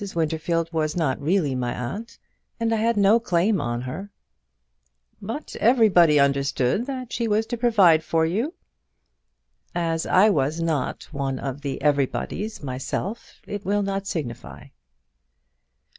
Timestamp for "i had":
2.73-2.97